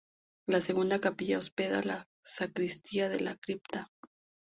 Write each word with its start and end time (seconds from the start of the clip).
La 0.47 0.61
segunda 0.61 0.99
capilla 0.99 1.37
hospeda 1.37 1.83
la 1.83 2.07
sacristía 2.23 3.07
de 3.07 3.19
la 3.19 3.35
cripta. 3.37 3.91